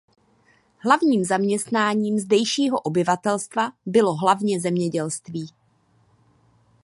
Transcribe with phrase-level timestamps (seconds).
[0.77, 5.47] Hlavním zaměstnáním zdejšího obyvatelstva bylo hlavně zemědělství.